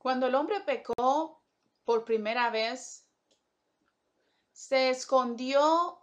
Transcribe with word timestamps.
Cuando 0.00 0.28
el 0.28 0.34
hombre 0.34 0.60
pecó 0.60 1.42
por 1.84 2.06
primera 2.06 2.48
vez, 2.48 3.06
se 4.50 4.88
escondió 4.88 6.00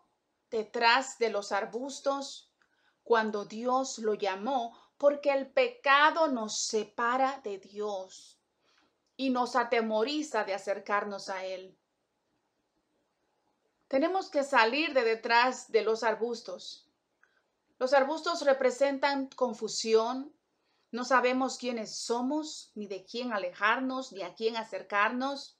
detrás 0.52 1.18
de 1.18 1.32
los 1.32 1.52
arbustos 1.52 2.54
cuando 3.04 3.46
Dios 3.46 3.98
lo 3.98 4.14
llamó, 4.14 4.78
porque 5.00 5.32
el 5.32 5.50
pecado 5.50 6.28
nos 6.28 6.60
separa 6.60 7.42
de 7.44 7.58
Dios 7.58 8.40
y 9.16 9.32
nos 9.32 9.56
atemoriza 9.56 10.44
de 10.44 10.54
acercarnos 10.54 11.30
a 11.30 11.44
Él. 11.44 11.76
Tenemos 13.88 14.30
que 14.30 14.44
salir 14.44 14.94
de 14.94 15.06
detrás 15.06 15.72
de 15.72 15.82
los 15.82 16.04
arbustos. 16.04 16.88
Los 17.80 17.94
arbustos 17.94 18.44
representan 18.44 19.28
confusión, 19.30 20.37
no 20.98 21.06
sabemos 21.06 21.60
quiénes 21.60 21.96
somos, 21.96 22.72
ni 22.74 22.88
de 22.88 23.06
quién 23.06 23.32
alejarnos, 23.32 24.12
ni 24.14 24.24
a 24.24 24.34
quién 24.34 24.58
acercarnos. 24.58 25.60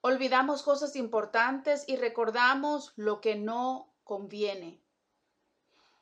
Olvidamos 0.00 0.64
cosas 0.64 0.96
importantes 0.96 1.84
y 1.86 1.94
recordamos 1.94 2.92
lo 2.96 3.20
que 3.20 3.36
no 3.36 3.94
conviene. 4.02 4.82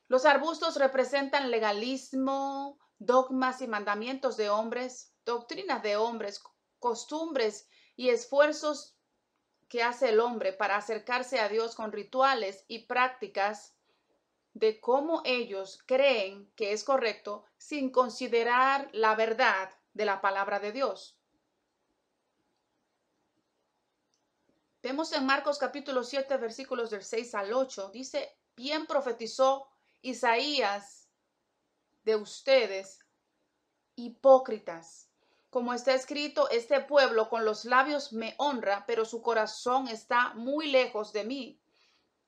Los 0.07 0.25
arbustos 0.25 0.77
representan 0.77 1.51
legalismo, 1.51 2.79
dogmas 2.97 3.61
y 3.61 3.67
mandamientos 3.67 4.35
de 4.35 4.49
hombres, 4.49 5.13
doctrinas 5.25 5.83
de 5.83 5.95
hombres, 5.95 6.41
costumbres 6.79 7.69
y 7.95 8.09
esfuerzos 8.09 8.97
que 9.69 9.83
hace 9.83 10.09
el 10.09 10.19
hombre 10.19 10.53
para 10.53 10.77
acercarse 10.77 11.39
a 11.39 11.49
Dios 11.49 11.75
con 11.75 11.91
rituales 11.91 12.65
y 12.67 12.87
prácticas 12.87 13.77
de 14.53 14.79
cómo 14.79 15.21
ellos 15.25 15.81
creen 15.85 16.51
que 16.55 16.73
es 16.73 16.83
correcto 16.83 17.45
sin 17.57 17.89
considerar 17.89 18.89
la 18.93 19.15
verdad 19.15 19.69
de 19.93 20.05
la 20.05 20.21
palabra 20.21 20.59
de 20.59 20.71
Dios. 20.71 21.17
Vemos 24.81 25.13
en 25.13 25.25
Marcos 25.25 25.57
capítulo 25.57 26.03
7 26.03 26.37
versículos 26.37 26.89
del 26.89 27.03
6 27.03 27.35
al 27.35 27.53
8, 27.53 27.89
dice, 27.89 28.37
bien 28.55 28.85
profetizó 28.85 29.67
Isaías 30.01 31.07
de 32.03 32.17
ustedes, 32.17 32.99
hipócritas. 33.95 35.09
Como 35.49 35.73
está 35.73 35.93
escrito, 35.93 36.49
este 36.49 36.81
pueblo 36.81 37.29
con 37.29 37.45
los 37.45 37.63
labios 37.63 38.11
me 38.11 38.35
honra, 38.37 38.83
pero 38.85 39.05
su 39.05 39.21
corazón 39.21 39.87
está 39.87 40.33
muy 40.33 40.67
lejos 40.67 41.13
de 41.13 41.23
mí 41.23 41.62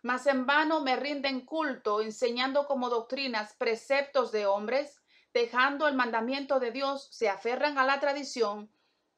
mas 0.06 0.28
en 0.28 0.46
vano 0.46 0.82
me 0.82 0.96
rinden 0.96 1.48
culto, 1.48 2.00
enseñando 2.00 2.68
como 2.68 2.90
doctrinas 2.90 3.56
preceptos 3.56 4.32
de 4.32 4.46
hombres, 4.46 5.02
dejando 5.34 5.88
el 5.88 5.96
mandamiento 5.96 6.60
de 6.60 6.70
Dios, 6.70 7.08
se 7.10 7.28
aferran 7.28 7.80
a 7.80 7.88
la 7.88 8.00
tradición 8.00 8.72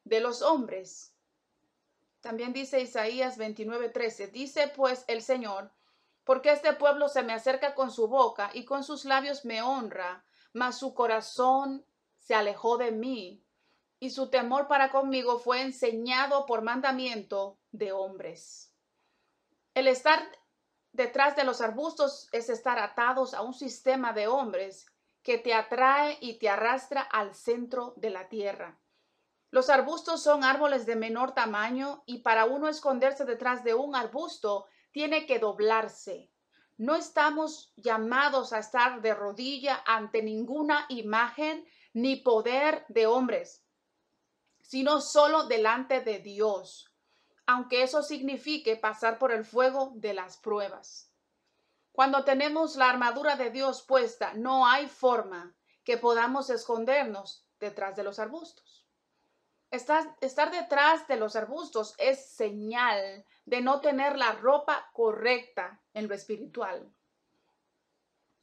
de 0.05 0.21
los 0.21 0.41
hombres. 0.41 1.13
También 2.21 2.53
dice 2.53 2.79
Isaías 2.79 3.37
29:13, 3.37 4.31
dice 4.31 4.69
pues 4.69 5.03
el 5.09 5.21
Señor, 5.21 5.73
porque 6.23 6.53
este 6.53 6.71
pueblo 6.71 7.09
se 7.09 7.21
me 7.21 7.33
acerca 7.33 7.75
con 7.75 7.91
su 7.91 8.07
boca 8.07 8.49
y 8.53 8.63
con 8.63 8.85
sus 8.85 9.03
labios 9.03 9.43
me 9.43 9.61
honra, 9.61 10.23
mas 10.53 10.79
su 10.79 10.93
corazón 10.93 11.85
se 12.17 12.33
alejó 12.33 12.77
de 12.77 12.93
mí, 12.93 13.43
y 13.99 14.11
su 14.11 14.29
temor 14.29 14.69
para 14.69 14.89
conmigo 14.89 15.37
fue 15.37 15.63
enseñado 15.63 16.45
por 16.45 16.61
mandamiento 16.61 17.59
de 17.73 17.91
hombres. 17.91 18.71
El 19.73 19.89
estar 19.89 20.25
detrás 20.97 21.35
de 21.35 21.43
los 21.43 21.61
arbustos 21.61 22.27
es 22.31 22.49
estar 22.49 22.79
atados 22.79 23.35
a 23.35 23.43
un 23.43 23.53
sistema 23.53 24.13
de 24.13 24.27
hombres 24.27 24.87
que 25.21 25.37
te 25.37 25.53
atrae 25.53 26.17
y 26.21 26.39
te 26.39 26.49
arrastra 26.49 27.01
al 27.01 27.35
centro 27.35 27.93
de 27.97 28.09
la 28.09 28.27
tierra. 28.29 28.79
Los 29.51 29.69
arbustos 29.69 30.23
son 30.23 30.43
árboles 30.43 30.87
de 30.87 30.95
menor 30.95 31.33
tamaño 31.33 32.01
y 32.07 32.19
para 32.19 32.45
uno 32.45 32.67
esconderse 32.67 33.25
detrás 33.25 33.63
de 33.63 33.75
un 33.75 33.95
arbusto 33.95 34.65
tiene 34.91 35.27
que 35.27 35.37
doblarse. 35.37 36.31
No 36.77 36.95
estamos 36.95 37.73
llamados 37.75 38.51
a 38.51 38.57
estar 38.57 39.01
de 39.01 39.13
rodilla 39.13 39.83
ante 39.85 40.23
ninguna 40.23 40.87
imagen 40.89 41.63
ni 41.93 42.15
poder 42.15 42.85
de 42.87 43.05
hombres, 43.05 43.63
sino 44.61 44.99
solo 44.99 45.45
delante 45.45 46.01
de 46.01 46.19
Dios 46.19 46.91
aunque 47.47 47.81
eso 47.81 48.03
signifique 48.03 48.75
pasar 48.75 49.17
por 49.17 49.31
el 49.31 49.45
fuego 49.45 49.93
de 49.95 50.13
las 50.13 50.35
pruebas. 50.37 51.09
Cuando 51.93 52.25
tenemos 52.25 52.75
la 52.75 52.89
armadura 52.89 53.37
de 53.37 53.49
Dios 53.49 53.81
puesta, 53.81 54.33
no 54.33 54.67
hay 54.67 54.87
forma 54.87 55.55
que 55.85 55.97
podamos 55.97 56.49
escondernos 56.49 57.47
detrás 57.59 57.95
de 57.95 58.03
los 58.03 58.19
arbustos. 58.19 58.85
Estar, 59.71 60.17
detrás 60.51 61.07
de 61.07 61.15
los 61.15 61.37
arbustos 61.37 61.95
es 61.97 62.29
señal 62.29 63.25
de 63.45 63.61
no 63.61 63.79
tener 63.79 64.17
la 64.17 64.33
ropa 64.33 64.89
correcta 64.91 65.81
en 65.93 66.09
lo 66.09 66.15
espiritual. 66.15 66.93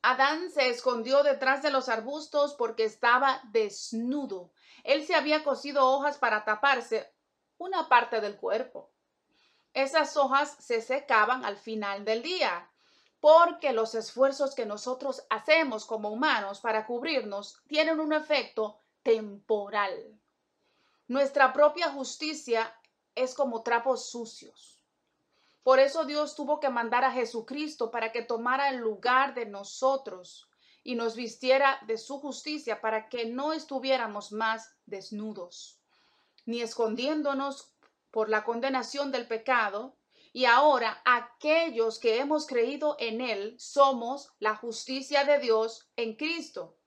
Adán 0.00 0.50
se 0.50 0.68
escondió 0.70 1.22
detrás 1.22 1.62
de 1.62 1.70
los 1.70 1.90
arbustos 1.90 2.54
porque 2.54 2.84
estaba 2.84 3.42
desnudo. 3.52 4.52
Él 4.82 5.06
se 5.06 5.14
había 5.14 5.44
cosido 5.44 5.86
hojas 5.90 6.16
para 6.18 6.44
taparse 6.44 7.10
una 7.58 7.88
parte 7.88 8.20
del 8.20 8.36
cuerpo 8.36 8.93
esas 9.74 10.16
hojas 10.16 10.56
se 10.60 10.80
secaban 10.80 11.44
al 11.44 11.56
final 11.56 12.04
del 12.04 12.22
día, 12.22 12.70
porque 13.20 13.72
los 13.72 13.94
esfuerzos 13.94 14.54
que 14.54 14.66
nosotros 14.66 15.26
hacemos 15.30 15.84
como 15.84 16.10
humanos 16.10 16.60
para 16.60 16.86
cubrirnos 16.86 17.60
tienen 17.66 17.98
un 17.98 18.12
efecto 18.12 18.78
temporal. 19.02 20.20
Nuestra 21.08 21.52
propia 21.52 21.90
justicia 21.90 22.74
es 23.14 23.34
como 23.34 23.62
trapos 23.62 24.08
sucios. 24.10 24.82
Por 25.62 25.80
eso 25.80 26.04
Dios 26.04 26.36
tuvo 26.36 26.60
que 26.60 26.68
mandar 26.68 27.04
a 27.04 27.12
Jesucristo 27.12 27.90
para 27.90 28.12
que 28.12 28.22
tomara 28.22 28.68
el 28.68 28.76
lugar 28.76 29.34
de 29.34 29.46
nosotros 29.46 30.48
y 30.82 30.94
nos 30.94 31.16
vistiera 31.16 31.80
de 31.86 31.96
su 31.96 32.20
justicia 32.20 32.80
para 32.80 33.08
que 33.08 33.24
no 33.26 33.52
estuviéramos 33.52 34.30
más 34.30 34.76
desnudos, 34.84 35.80
ni 36.44 36.60
escondiéndonos 36.60 37.73
por 38.14 38.28
la 38.28 38.44
condenación 38.44 39.10
del 39.10 39.26
pecado, 39.26 39.96
y 40.32 40.44
ahora 40.44 41.02
aquellos 41.04 41.98
que 41.98 42.20
hemos 42.20 42.46
creído 42.46 42.94
en 43.00 43.20
Él 43.20 43.56
somos 43.58 44.32
la 44.38 44.54
justicia 44.54 45.24
de 45.24 45.40
Dios 45.40 45.90
en 45.96 46.14
Cristo, 46.14 46.78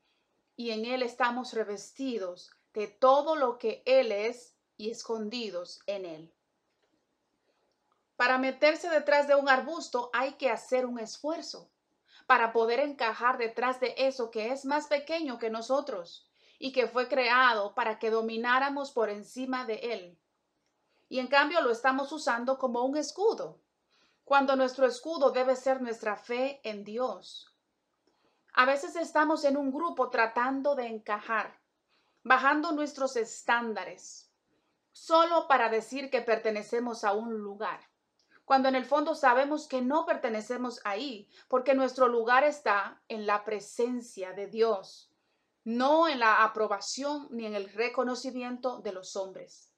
y 0.55 0.71
en 0.71 0.85
Él 0.85 1.03
estamos 1.03 1.51
revestidos 1.51 2.51
de 2.73 2.88
todo 2.88 3.35
lo 3.35 3.57
que 3.57 3.83
Él 3.85 4.13
es 4.13 4.55
y 4.77 4.89
escondidos 4.89 5.81
en 5.85 6.05
Él. 6.05 6.33
Para 8.15 8.38
meterse 8.38 8.89
detrás 8.89 9.27
de 9.27 9.35
un 9.35 9.49
arbusto 9.49 10.09
hay 10.13 10.35
que 10.35 10.49
hacer 10.49 10.85
un 10.85 10.97
esfuerzo 10.97 11.69
para 12.25 12.53
poder 12.53 12.79
encajar 12.79 13.38
detrás 13.38 13.81
de 13.81 13.95
eso 13.97 14.31
que 14.31 14.53
es 14.53 14.63
más 14.63 14.88
pequeño 14.88 15.39
que 15.39 15.49
nosotros 15.49 16.31
y 16.57 16.71
que 16.71 16.88
fue 16.88 17.09
creado 17.09 17.75
para 17.75 17.99
que 17.99 18.11
domináramos 18.11 18.91
por 18.94 19.09
encima 19.09 19.65
de 19.65 19.75
él 19.75 20.19
y 21.09 21.19
en 21.19 21.28
cambio 21.28 21.62
lo 21.62 21.72
estamos 21.72 22.12
usando 22.12 22.57
como 22.57 22.84
un 22.84 22.97
escudo, 22.97 23.59
cuando 24.23 24.56
nuestro 24.56 24.85
escudo 24.85 25.31
debe 25.31 25.56
ser 25.56 25.81
nuestra 25.81 26.16
fe 26.16 26.59
en 26.63 26.84
Dios. 26.84 27.56
A 28.53 28.66
veces 28.66 28.95
estamos 28.95 29.44
en 29.45 29.56
un 29.56 29.72
grupo 29.72 30.09
tratando 30.09 30.75
de 30.75 30.88
encajar, 30.88 31.59
bajando 32.23 32.72
nuestros 32.72 33.16
estándares, 33.16 34.31
solo 34.91 35.47
para 35.47 35.69
decir 35.69 36.09
que 36.09 36.22
pertenecemos 36.22 37.03
a 37.03 37.13
un 37.13 37.38
lugar, 37.38 37.79
cuando 38.44 38.68
en 38.68 38.75
el 38.75 38.85
fondo 38.85 39.13
sabemos 39.13 39.68
que 39.68 39.81
no 39.81 40.06
pertenecemos 40.06 40.81
ahí, 40.84 41.29
porque 41.47 41.74
nuestro 41.74 42.07
lugar 42.07 42.44
está 42.44 43.01
en 43.07 43.28
la 43.28 43.45
presencia 43.45 44.34
de 44.34 44.47
Dios, 44.47 45.12
no 45.63 46.07
en 46.07 46.19
la 46.19 46.44
aprobación 46.44 47.28
ni 47.29 47.45
en 47.45 47.53
el 47.53 47.69
reconocimiento 47.69 48.80
de 48.80 48.94
los 48.94 49.15
hombres. 49.15 49.71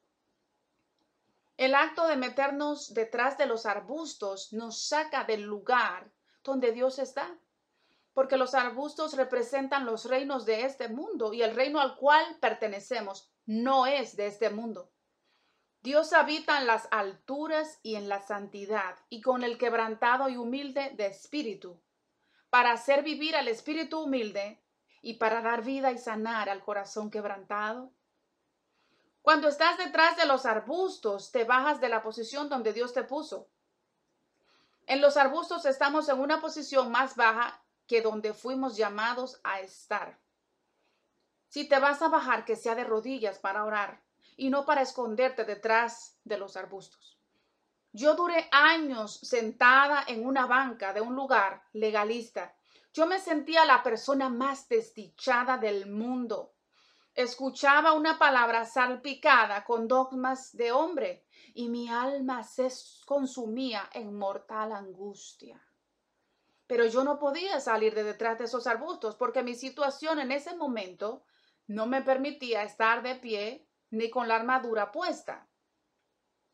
El 1.60 1.76
acto 1.76 2.08
de 2.08 2.16
meternos 2.16 2.94
detrás 2.94 3.38
de 3.38 3.46
los 3.46 3.66
arbustos 3.66 4.54
nos 4.54 4.82
saca 4.88 5.26
del 5.26 5.42
lugar 5.42 6.10
donde 6.42 6.72
Dios 6.72 7.00
está, 7.00 7.38
porque 8.14 8.38
los 8.38 8.54
arbustos 8.54 9.18
representan 9.18 9.86
los 9.86 10.06
reinos 10.06 10.46
de 10.46 10.64
este 10.64 10.88
mundo 10.88 11.34
y 11.34 11.42
el 11.42 11.54
reino 11.54 11.82
al 11.82 11.98
cual 11.98 12.24
pertenecemos 12.40 13.30
no 13.46 13.88
es 13.88 14.16
de 14.16 14.28
este 14.28 14.50
mundo. 14.50 14.90
Dios 15.82 16.14
habita 16.14 16.60
en 16.60 16.66
las 16.66 16.88
alturas 16.92 17.82
y 17.84 17.96
en 17.96 18.08
la 18.08 18.22
santidad 18.22 18.96
y 19.10 19.20
con 19.20 19.44
el 19.44 19.58
quebrantado 19.58 20.30
y 20.30 20.38
humilde 20.38 20.92
de 20.96 21.08
espíritu, 21.08 21.84
para 22.50 22.72
hacer 22.72 23.04
vivir 23.04 23.36
al 23.36 23.50
espíritu 23.50 24.00
humilde 24.00 24.64
y 25.02 25.16
para 25.16 25.42
dar 25.42 25.66
vida 25.66 25.92
y 25.92 25.98
sanar 25.98 26.48
al 26.48 26.64
corazón 26.64 27.12
quebrantado 27.12 27.92
cuando 29.30 29.48
estás 29.48 29.78
detrás 29.78 30.18
de 30.18 30.26
los 30.26 30.48
arbustos, 30.48 31.32
te 31.32 31.44
bajas 31.44 31.80
de 31.80 31.88
la 31.88 32.02
posición 32.02 32.50
donde 32.50 32.74
Dios 32.74 32.96
te 32.96 33.04
puso. 33.04 33.48
En 34.88 35.02
los 35.02 35.18
arbustos 35.18 35.68
estamos 35.68 36.10
en 36.10 36.20
una 36.20 36.42
posición 36.42 36.90
más 36.90 37.16
baja 37.16 37.62
que 37.86 38.02
donde 38.02 38.34
fuimos 38.34 38.76
llamados 38.76 39.40
a 39.44 39.60
estar. 39.60 40.18
Si 41.48 41.70
te 41.70 41.78
vas 41.78 42.02
a 42.02 42.08
bajar, 42.08 42.44
que 42.44 42.56
sea 42.56 42.74
de 42.74 42.86
rodillas 42.86 43.38
para 43.38 43.66
orar 43.66 44.02
y 44.36 44.50
no 44.50 44.66
para 44.66 44.82
esconderte 44.82 45.46
detrás 45.46 46.18
de 46.24 46.40
los 46.40 46.58
arbustos. 46.58 47.20
Yo 47.94 48.16
duré 48.16 48.50
años 48.52 49.20
sentada 49.22 50.06
en 50.08 50.26
una 50.26 50.48
banca 50.48 50.92
de 50.92 51.02
un 51.02 51.14
lugar 51.14 51.62
legalista. 51.74 52.56
Yo 52.94 53.06
me 53.06 53.20
sentía 53.20 53.64
la 53.66 53.84
persona 53.84 54.28
más 54.28 54.68
desdichada 54.68 55.60
del 55.60 55.86
mundo. 55.86 56.56
Escuchaba 57.20 57.92
una 57.92 58.18
palabra 58.18 58.64
salpicada 58.64 59.66
con 59.66 59.90
dogmas 59.90 60.56
de 60.56 60.72
hombre 60.72 61.26
y 61.54 61.68
mi 61.68 61.90
alma 61.90 62.44
se 62.44 62.70
consumía 63.06 63.90
en 63.92 64.18
mortal 64.18 64.72
angustia. 64.72 65.62
Pero 66.66 66.86
yo 66.86 67.04
no 67.04 67.20
podía 67.20 67.60
salir 67.60 67.94
de 67.94 68.06
detrás 68.06 68.38
de 68.38 68.46
esos 68.46 68.68
arbustos 68.68 69.18
porque 69.18 69.44
mi 69.44 69.54
situación 69.56 70.20
en 70.20 70.32
ese 70.32 70.56
momento 70.56 71.26
no 71.68 71.88
me 71.88 72.02
permitía 72.02 72.64
estar 72.64 73.04
de 73.04 73.16
pie 73.16 73.68
ni 73.90 74.10
con 74.10 74.30
la 74.30 74.38
armadura 74.38 74.94
puesta. 74.94 75.46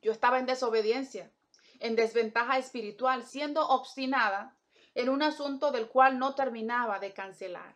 Yo 0.02 0.12
estaba 0.12 0.40
en 0.40 0.48
desobediencia, 0.48 1.32
en 1.80 1.96
desventaja 1.96 2.58
espiritual, 2.58 3.24
siendo 3.24 3.68
obstinada 3.68 4.58
en 4.96 5.10
un 5.10 5.22
asunto 5.22 5.72
del 5.72 5.90
cual 5.90 6.18
no 6.18 6.34
terminaba 6.34 6.98
de 6.98 7.14
cancelar. 7.14 7.76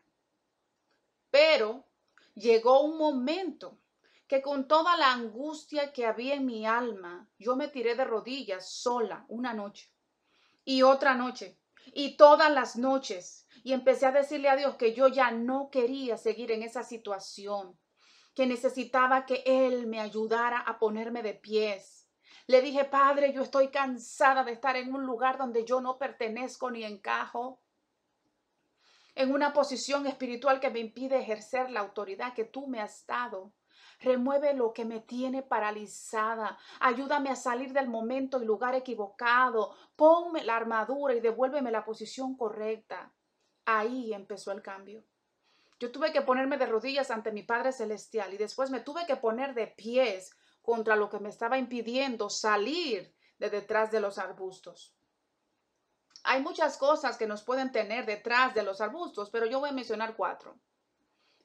Pero 1.29 1.85
llegó 2.39 2.81
un 2.81 2.97
momento 2.97 3.79
que 4.27 4.41
con 4.41 4.67
toda 4.67 4.95
la 4.95 5.11
angustia 5.11 5.91
que 5.91 6.05
había 6.05 6.35
en 6.35 6.45
mi 6.45 6.65
alma, 6.65 7.29
yo 7.37 7.55
me 7.55 7.67
tiré 7.67 7.95
de 7.95 8.05
rodillas 8.05 8.71
sola 8.71 9.25
una 9.27 9.53
noche 9.53 9.91
y 10.63 10.83
otra 10.83 11.15
noche 11.15 11.59
y 11.93 12.15
todas 12.15 12.51
las 12.51 12.75
noches 12.75 13.47
y 13.63 13.73
empecé 13.73 14.05
a 14.05 14.11
decirle 14.11 14.49
a 14.49 14.55
Dios 14.55 14.75
que 14.75 14.93
yo 14.93 15.07
ya 15.07 15.31
no 15.31 15.69
quería 15.69 16.17
seguir 16.17 16.51
en 16.51 16.63
esa 16.63 16.83
situación, 16.83 17.77
que 18.35 18.45
necesitaba 18.45 19.25
que 19.25 19.43
Él 19.45 19.87
me 19.87 19.99
ayudara 19.99 20.59
a 20.59 20.79
ponerme 20.79 21.23
de 21.23 21.33
pies. 21.33 22.07
Le 22.47 22.61
dije, 22.61 22.85
Padre, 22.85 23.33
yo 23.33 23.41
estoy 23.41 23.69
cansada 23.69 24.43
de 24.43 24.53
estar 24.53 24.75
en 24.75 24.93
un 24.93 25.05
lugar 25.05 25.37
donde 25.37 25.65
yo 25.65 25.81
no 25.81 25.97
pertenezco 25.97 26.71
ni 26.71 26.83
encajo, 26.83 27.61
en 29.15 29.33
una 29.33 29.53
posición 29.53 30.05
espiritual 30.07 30.59
que 30.59 30.69
me 30.69 30.79
impide 30.79 31.19
ejercer 31.19 31.69
la 31.71 31.81
autoridad 31.81 32.33
que 32.33 32.45
tú 32.45 32.67
me 32.67 32.79
has 32.79 33.05
dado. 33.05 33.53
Remueve 34.01 34.53
lo 34.53 34.71
que 34.71 34.85
me 34.85 35.01
tiene 35.01 35.43
paralizada. 35.43 36.57
Ayúdame 36.79 37.29
a 37.29 37.35
salir 37.35 37.73
del 37.73 37.89
momento 37.89 38.41
y 38.41 38.45
lugar 38.45 38.75
equivocado. 38.75 39.75
Ponme 39.95 40.43
la 40.43 40.55
armadura 40.55 41.13
y 41.13 41.19
devuélveme 41.19 41.71
la 41.71 41.83
posición 41.83 42.37
correcta. 42.37 43.11
Ahí 43.65 44.13
empezó 44.13 44.51
el 44.51 44.61
cambio. 44.61 45.03
Yo 45.79 45.91
tuve 45.91 46.11
que 46.11 46.21
ponerme 46.21 46.57
de 46.57 46.65
rodillas 46.65 47.11
ante 47.11 47.31
mi 47.31 47.43
Padre 47.43 47.71
Celestial 47.71 48.33
y 48.33 48.37
después 48.37 48.69
me 48.69 48.81
tuve 48.81 49.05
que 49.05 49.15
poner 49.15 49.53
de 49.53 49.67
pies 49.67 50.35
contra 50.61 50.95
lo 50.95 51.09
que 51.09 51.19
me 51.19 51.29
estaba 51.29 51.57
impidiendo 51.57 52.29
salir 52.29 53.13
de 53.37 53.49
detrás 53.49 53.91
de 53.91 54.01
los 54.01 54.17
arbustos. 54.17 54.98
Hay 56.31 56.43
muchas 56.43 56.77
cosas 56.77 57.17
que 57.17 57.25
nos 57.25 57.41
pueden 57.41 57.71
tener 57.71 58.05
detrás 58.05 58.53
de 58.53 58.61
los 58.61 58.81
arbustos, 58.81 59.31
pero 59.31 59.47
yo 59.47 59.59
voy 59.59 59.71
a 59.71 59.73
mencionar 59.73 60.15
cuatro. 60.15 60.59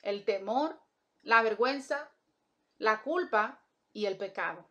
El 0.02 0.26
temor, 0.26 0.78
la 1.22 1.40
vergüenza, 1.40 2.10
la 2.76 3.00
culpa 3.00 3.62
y 3.94 4.04
el 4.04 4.18
pecado. 4.18 4.68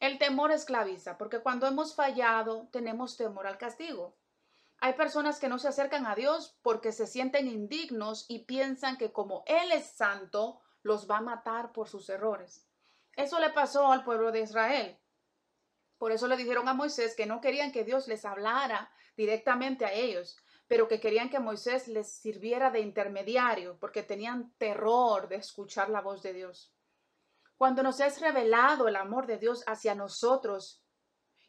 El 0.00 0.16
temor 0.16 0.50
esclaviza, 0.50 1.18
porque 1.18 1.40
cuando 1.40 1.66
hemos 1.66 1.94
fallado 1.94 2.70
tenemos 2.72 3.18
temor 3.18 3.46
al 3.46 3.58
castigo. 3.58 4.16
Hay 4.78 4.94
personas 4.94 5.38
que 5.38 5.50
no 5.50 5.58
se 5.58 5.68
acercan 5.68 6.06
a 6.06 6.14
Dios 6.14 6.56
porque 6.62 6.90
se 6.90 7.06
sienten 7.06 7.48
indignos 7.48 8.24
y 8.30 8.46
piensan 8.46 8.96
que 8.96 9.12
como 9.12 9.44
Él 9.46 9.72
es 9.72 9.90
santo, 9.90 10.62
los 10.82 11.06
va 11.06 11.18
a 11.18 11.20
matar 11.20 11.72
por 11.72 11.86
sus 11.86 12.08
errores. 12.08 12.66
Eso 13.14 13.38
le 13.40 13.50
pasó 13.50 13.92
al 13.92 14.04
pueblo 14.04 14.32
de 14.32 14.40
Israel. 14.40 14.98
Por 15.98 16.12
eso 16.12 16.28
le 16.28 16.36
dijeron 16.36 16.68
a 16.68 16.74
Moisés 16.74 17.14
que 17.14 17.26
no 17.26 17.40
querían 17.40 17.72
que 17.72 17.84
Dios 17.84 18.08
les 18.08 18.24
hablara 18.24 18.90
directamente 19.16 19.84
a 19.84 19.92
ellos, 19.92 20.36
pero 20.68 20.86
que 20.86 21.00
querían 21.00 21.28
que 21.28 21.40
Moisés 21.40 21.88
les 21.88 22.12
sirviera 22.12 22.70
de 22.70 22.80
intermediario 22.80 23.78
porque 23.78 24.02
tenían 24.02 24.52
terror 24.58 25.28
de 25.28 25.36
escuchar 25.36 25.90
la 25.90 26.00
voz 26.00 26.22
de 26.22 26.32
Dios. 26.32 26.72
Cuando 27.56 27.82
nos 27.82 27.98
es 28.00 28.20
revelado 28.20 28.86
el 28.86 28.96
amor 28.96 29.26
de 29.26 29.38
Dios 29.38 29.64
hacia 29.66 29.94
nosotros, 29.94 30.84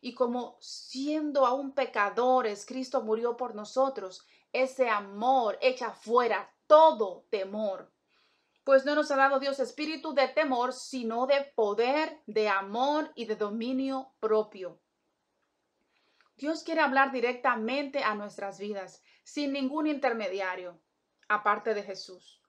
y 0.02 0.14
como 0.14 0.58
siendo 0.62 1.46
aún 1.46 1.74
pecadores, 1.74 2.66
Cristo 2.66 3.02
murió 3.02 3.36
por 3.36 3.54
nosotros. 3.54 4.26
Ese 4.54 4.90
amor 4.90 5.58
echa 5.62 5.92
fuera 5.92 6.54
todo 6.68 7.26
temor. 7.30 7.92
Pues 8.70 8.86
no 8.86 8.94
nos 8.94 9.10
ha 9.10 9.16
dado 9.16 9.40
Dios 9.40 9.60
espíritu 9.60 10.14
de 10.14 10.28
temor, 10.28 10.74
sino 10.74 11.26
de 11.26 11.44
poder, 11.56 12.22
de 12.28 12.50
amor 12.50 13.12
y 13.16 13.26
de 13.26 13.36
dominio 13.36 14.14
propio. 14.20 14.80
Dios 16.38 16.62
quiere 16.62 16.82
hablar 16.82 17.12
directamente 17.12 18.04
a 18.04 18.14
nuestras 18.14 18.60
vidas, 18.60 19.02
sin 19.24 19.54
ningún 19.54 19.88
intermediario, 19.88 20.80
aparte 21.28 21.74
de 21.74 21.82
Jesús. 21.82 22.44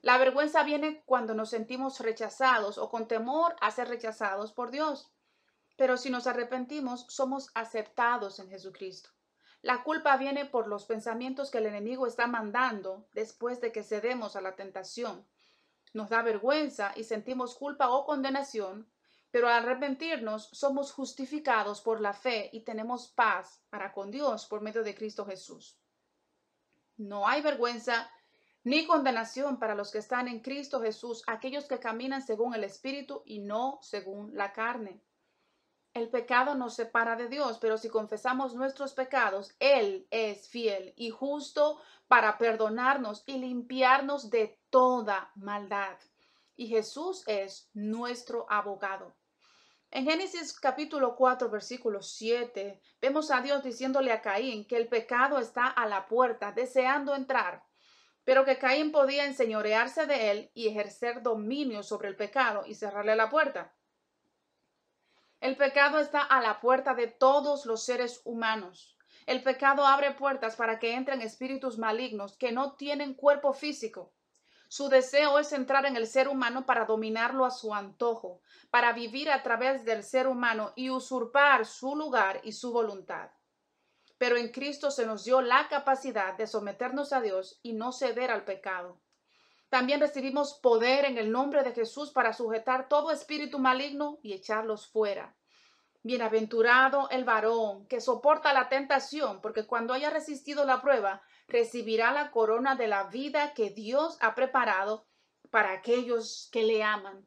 La 0.00 0.18
vergüenza 0.18 0.64
viene 0.64 1.04
cuando 1.06 1.34
nos 1.34 1.50
sentimos 1.50 2.00
rechazados 2.00 2.76
o 2.76 2.88
con 2.88 3.06
temor 3.06 3.54
a 3.60 3.70
ser 3.70 3.86
rechazados 3.86 4.52
por 4.52 4.72
Dios. 4.72 5.14
Pero 5.76 5.98
si 5.98 6.10
nos 6.10 6.26
arrepentimos, 6.26 7.06
somos 7.10 7.52
aceptados 7.54 8.40
en 8.40 8.48
Jesucristo. 8.50 9.10
La 9.66 9.82
culpa 9.82 10.16
viene 10.16 10.44
por 10.44 10.68
los 10.68 10.84
pensamientos 10.84 11.50
que 11.50 11.58
el 11.58 11.66
enemigo 11.66 12.06
está 12.06 12.28
mandando 12.28 13.08
después 13.14 13.60
de 13.60 13.72
que 13.72 13.82
cedemos 13.82 14.36
a 14.36 14.40
la 14.40 14.54
tentación. 14.54 15.26
Nos 15.92 16.08
da 16.08 16.22
vergüenza 16.22 16.92
y 16.94 17.02
sentimos 17.02 17.56
culpa 17.56 17.90
o 17.90 18.04
condenación, 18.06 18.88
pero 19.32 19.48
al 19.48 19.64
arrepentirnos 19.64 20.50
somos 20.52 20.92
justificados 20.92 21.80
por 21.80 22.00
la 22.00 22.12
fe 22.12 22.48
y 22.52 22.60
tenemos 22.60 23.08
paz 23.08 23.60
para 23.68 23.92
con 23.92 24.12
Dios 24.12 24.46
por 24.46 24.60
medio 24.60 24.84
de 24.84 24.94
Cristo 24.94 25.26
Jesús. 25.26 25.76
No 26.96 27.26
hay 27.26 27.42
vergüenza 27.42 28.08
ni 28.62 28.86
condenación 28.86 29.58
para 29.58 29.74
los 29.74 29.90
que 29.90 29.98
están 29.98 30.28
en 30.28 30.38
Cristo 30.38 30.80
Jesús, 30.80 31.24
aquellos 31.26 31.64
que 31.64 31.80
caminan 31.80 32.22
según 32.22 32.54
el 32.54 32.62
Espíritu 32.62 33.24
y 33.26 33.40
no 33.40 33.80
según 33.82 34.32
la 34.32 34.52
carne. 34.52 35.02
El 35.96 36.10
pecado 36.10 36.54
nos 36.54 36.74
separa 36.74 37.16
de 37.16 37.26
Dios, 37.26 37.56
pero 37.58 37.78
si 37.78 37.88
confesamos 37.88 38.54
nuestros 38.54 38.92
pecados, 38.92 39.56
Él 39.58 40.06
es 40.10 40.46
fiel 40.46 40.92
y 40.94 41.08
justo 41.08 41.80
para 42.06 42.36
perdonarnos 42.36 43.22
y 43.24 43.38
limpiarnos 43.38 44.28
de 44.28 44.60
toda 44.68 45.32
maldad. 45.36 45.96
Y 46.54 46.66
Jesús 46.66 47.24
es 47.26 47.70
nuestro 47.72 48.44
abogado. 48.50 49.16
En 49.90 50.04
Génesis 50.04 50.52
capítulo 50.60 51.16
4, 51.16 51.48
versículo 51.48 52.02
7, 52.02 52.78
vemos 53.00 53.30
a 53.30 53.40
Dios 53.40 53.62
diciéndole 53.62 54.12
a 54.12 54.20
Caín 54.20 54.66
que 54.66 54.76
el 54.76 54.88
pecado 54.88 55.38
está 55.38 55.66
a 55.66 55.86
la 55.86 56.08
puerta, 56.08 56.52
deseando 56.52 57.14
entrar, 57.14 57.64
pero 58.22 58.44
que 58.44 58.58
Caín 58.58 58.92
podía 58.92 59.24
enseñorearse 59.24 60.04
de 60.04 60.30
él 60.30 60.50
y 60.52 60.68
ejercer 60.68 61.22
dominio 61.22 61.82
sobre 61.82 62.08
el 62.08 62.16
pecado 62.16 62.66
y 62.66 62.74
cerrarle 62.74 63.16
la 63.16 63.30
puerta. 63.30 63.75
El 65.40 65.56
pecado 65.56 65.98
está 65.98 66.22
a 66.22 66.40
la 66.40 66.60
puerta 66.60 66.94
de 66.94 67.08
todos 67.08 67.66
los 67.66 67.84
seres 67.84 68.22
humanos. 68.24 68.96
El 69.26 69.42
pecado 69.42 69.86
abre 69.86 70.12
puertas 70.12 70.56
para 70.56 70.78
que 70.78 70.94
entren 70.94 71.20
espíritus 71.20 71.78
malignos 71.78 72.36
que 72.36 72.52
no 72.52 72.74
tienen 72.74 73.14
cuerpo 73.14 73.52
físico. 73.52 74.12
Su 74.68 74.88
deseo 74.88 75.38
es 75.38 75.52
entrar 75.52 75.86
en 75.86 75.96
el 75.96 76.06
ser 76.06 76.28
humano 76.28 76.66
para 76.66 76.86
dominarlo 76.86 77.44
a 77.44 77.50
su 77.50 77.74
antojo, 77.74 78.40
para 78.70 78.92
vivir 78.92 79.30
a 79.30 79.42
través 79.42 79.84
del 79.84 80.02
ser 80.02 80.26
humano 80.26 80.72
y 80.74 80.90
usurpar 80.90 81.66
su 81.66 81.94
lugar 81.94 82.40
y 82.42 82.52
su 82.52 82.72
voluntad. 82.72 83.30
Pero 84.18 84.36
en 84.36 84.50
Cristo 84.50 84.90
se 84.90 85.06
nos 85.06 85.24
dio 85.24 85.42
la 85.42 85.68
capacidad 85.68 86.34
de 86.36 86.46
someternos 86.46 87.12
a 87.12 87.20
Dios 87.20 87.60
y 87.62 87.74
no 87.74 87.92
ceder 87.92 88.30
al 88.30 88.44
pecado. 88.44 89.00
También 89.68 90.00
recibimos 90.00 90.54
poder 90.54 91.04
en 91.04 91.18
el 91.18 91.32
nombre 91.32 91.62
de 91.62 91.72
Jesús 91.72 92.10
para 92.10 92.32
sujetar 92.32 92.88
todo 92.88 93.10
espíritu 93.10 93.58
maligno 93.58 94.18
y 94.22 94.32
echarlos 94.32 94.86
fuera. 94.86 95.34
Bienaventurado 96.02 97.10
el 97.10 97.24
varón 97.24 97.86
que 97.88 98.00
soporta 98.00 98.52
la 98.52 98.68
tentación, 98.68 99.40
porque 99.40 99.66
cuando 99.66 99.92
haya 99.92 100.10
resistido 100.10 100.64
la 100.64 100.80
prueba, 100.80 101.22
recibirá 101.48 102.12
la 102.12 102.30
corona 102.30 102.76
de 102.76 102.86
la 102.86 103.04
vida 103.04 103.54
que 103.54 103.70
Dios 103.70 104.16
ha 104.20 104.36
preparado 104.36 105.06
para 105.50 105.72
aquellos 105.72 106.48
que 106.52 106.62
le 106.62 106.84
aman. 106.84 107.26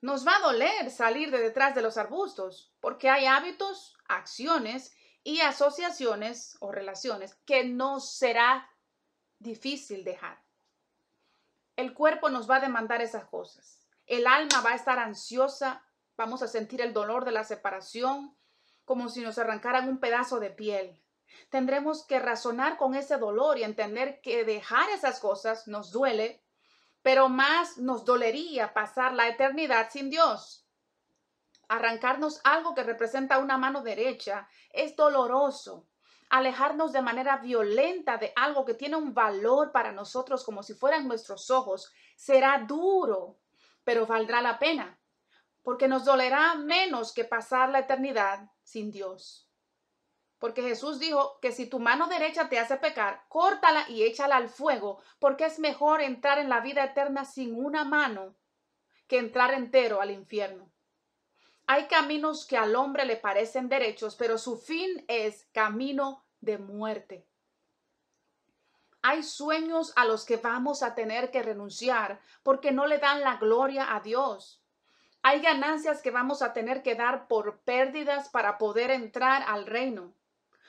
Nos 0.00 0.26
va 0.26 0.36
a 0.36 0.40
doler 0.40 0.90
salir 0.90 1.30
de 1.30 1.38
detrás 1.38 1.74
de 1.74 1.82
los 1.82 1.96
arbustos, 1.96 2.72
porque 2.80 3.08
hay 3.08 3.26
hábitos, 3.26 3.96
acciones 4.08 4.92
y 5.24 5.40
asociaciones 5.40 6.56
o 6.60 6.72
relaciones 6.72 7.34
que 7.44 7.64
no 7.64 8.00
será 8.00 8.68
difícil 9.38 10.02
dejar. 10.04 10.41
El 11.76 11.94
cuerpo 11.94 12.28
nos 12.28 12.48
va 12.50 12.56
a 12.56 12.60
demandar 12.60 13.00
esas 13.02 13.24
cosas. 13.24 13.86
El 14.06 14.26
alma 14.26 14.60
va 14.64 14.70
a 14.70 14.76
estar 14.76 14.98
ansiosa, 14.98 15.84
vamos 16.16 16.42
a 16.42 16.48
sentir 16.48 16.80
el 16.82 16.92
dolor 16.92 17.24
de 17.24 17.32
la 17.32 17.44
separación, 17.44 18.36
como 18.84 19.08
si 19.08 19.22
nos 19.22 19.38
arrancaran 19.38 19.88
un 19.88 19.98
pedazo 19.98 20.38
de 20.38 20.50
piel. 20.50 21.02
Tendremos 21.48 22.06
que 22.06 22.18
razonar 22.18 22.76
con 22.76 22.94
ese 22.94 23.16
dolor 23.16 23.58
y 23.58 23.62
entender 23.62 24.20
que 24.20 24.44
dejar 24.44 24.90
esas 24.90 25.18
cosas 25.18 25.66
nos 25.66 25.92
duele, 25.92 26.44
pero 27.02 27.28
más 27.28 27.78
nos 27.78 28.04
dolería 28.04 28.74
pasar 28.74 29.14
la 29.14 29.28
eternidad 29.28 29.88
sin 29.90 30.10
Dios. 30.10 30.66
Arrancarnos 31.68 32.40
algo 32.44 32.74
que 32.74 32.82
representa 32.82 33.38
una 33.38 33.56
mano 33.56 33.82
derecha 33.82 34.46
es 34.70 34.94
doloroso. 34.94 35.88
Alejarnos 36.32 36.94
de 36.94 37.02
manera 37.02 37.36
violenta 37.36 38.16
de 38.16 38.32
algo 38.36 38.64
que 38.64 38.72
tiene 38.72 38.96
un 38.96 39.12
valor 39.12 39.70
para 39.70 39.92
nosotros 39.92 40.44
como 40.44 40.62
si 40.62 40.72
fueran 40.72 41.06
nuestros 41.06 41.50
ojos 41.50 41.92
será 42.16 42.64
duro, 42.66 43.36
pero 43.84 44.06
valdrá 44.06 44.40
la 44.40 44.58
pena, 44.58 44.98
porque 45.62 45.88
nos 45.88 46.06
dolerá 46.06 46.54
menos 46.54 47.12
que 47.12 47.24
pasar 47.24 47.68
la 47.68 47.80
eternidad 47.80 48.50
sin 48.62 48.90
Dios. 48.90 49.50
Porque 50.38 50.62
Jesús 50.62 50.98
dijo 50.98 51.38
que 51.42 51.52
si 51.52 51.66
tu 51.66 51.78
mano 51.78 52.06
derecha 52.06 52.48
te 52.48 52.58
hace 52.58 52.78
pecar, 52.78 53.26
córtala 53.28 53.84
y 53.90 54.04
échala 54.04 54.36
al 54.36 54.48
fuego, 54.48 55.02
porque 55.18 55.44
es 55.44 55.58
mejor 55.58 56.00
entrar 56.00 56.38
en 56.38 56.48
la 56.48 56.60
vida 56.60 56.82
eterna 56.82 57.26
sin 57.26 57.54
una 57.62 57.84
mano 57.84 58.36
que 59.06 59.18
entrar 59.18 59.52
entero 59.52 60.00
al 60.00 60.10
infierno. 60.10 60.72
Hay 61.66 61.86
caminos 61.86 62.46
que 62.46 62.56
al 62.56 62.74
hombre 62.74 63.04
le 63.04 63.16
parecen 63.16 63.68
derechos, 63.68 64.16
pero 64.16 64.36
su 64.36 64.56
fin 64.56 65.04
es 65.08 65.46
camino 65.52 66.21
de 66.42 66.58
muerte. 66.58 67.26
Hay 69.00 69.22
sueños 69.22 69.92
a 69.96 70.04
los 70.04 70.24
que 70.24 70.36
vamos 70.36 70.82
a 70.82 70.94
tener 70.94 71.30
que 71.30 71.42
renunciar 71.42 72.20
porque 72.42 72.70
no 72.70 72.86
le 72.86 72.98
dan 72.98 73.22
la 73.22 73.36
gloria 73.36 73.96
a 73.96 74.00
Dios. 74.00 74.62
Hay 75.22 75.40
ganancias 75.40 76.02
que 76.02 76.10
vamos 76.10 76.42
a 76.42 76.52
tener 76.52 76.82
que 76.82 76.94
dar 76.94 77.26
por 77.26 77.60
pérdidas 77.62 78.28
para 78.28 78.58
poder 78.58 78.90
entrar 78.90 79.42
al 79.46 79.66
reino. 79.66 80.14